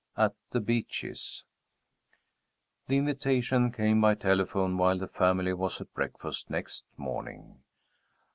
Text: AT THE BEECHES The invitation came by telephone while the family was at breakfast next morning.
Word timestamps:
AT 0.17 0.33
THE 0.49 0.59
BEECHES 0.59 1.43
The 2.87 2.97
invitation 2.97 3.71
came 3.71 4.01
by 4.01 4.15
telephone 4.15 4.75
while 4.79 4.97
the 4.97 5.07
family 5.07 5.53
was 5.53 5.79
at 5.79 5.93
breakfast 5.93 6.49
next 6.49 6.85
morning. 6.97 7.59